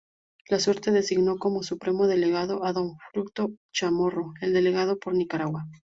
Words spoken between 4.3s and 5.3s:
el delegado por